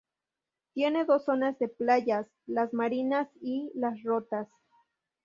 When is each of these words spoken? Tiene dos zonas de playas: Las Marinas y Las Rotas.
Tiene 0.73 1.05
dos 1.05 1.25
zonas 1.25 1.59
de 1.59 1.67
playas: 1.67 2.25
Las 2.47 2.73
Marinas 2.73 3.29
y 3.39 3.69
Las 3.75 4.01
Rotas. 4.01 4.47